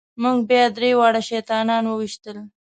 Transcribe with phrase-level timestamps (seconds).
[0.21, 2.37] موږ بیا درې واړه شیطانان وويشتل.